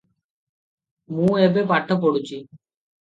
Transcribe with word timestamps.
ମୁଁ 1.17 1.37
ଏବେ 1.43 1.65
ପାଠ 1.73 1.99
ପଢୁଛି। 2.07 2.41